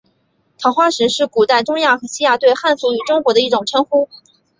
[0.57, 4.09] 桃花石是古代中亚和西亚对汉族与中国的一种称呼。